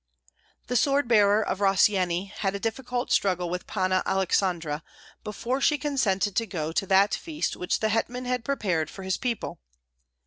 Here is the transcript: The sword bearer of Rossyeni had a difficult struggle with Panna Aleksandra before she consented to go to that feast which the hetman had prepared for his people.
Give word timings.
The 0.65 0.75
sword 0.75 1.07
bearer 1.07 1.45
of 1.47 1.59
Rossyeni 1.59 2.31
had 2.37 2.55
a 2.55 2.59
difficult 2.59 3.11
struggle 3.11 3.51
with 3.51 3.67
Panna 3.67 4.01
Aleksandra 4.07 4.81
before 5.23 5.61
she 5.61 5.77
consented 5.77 6.35
to 6.37 6.47
go 6.47 6.71
to 6.71 6.87
that 6.87 7.13
feast 7.13 7.55
which 7.55 7.81
the 7.81 7.89
hetman 7.89 8.25
had 8.25 8.43
prepared 8.43 8.89
for 8.89 9.03
his 9.03 9.17
people. 9.17 9.59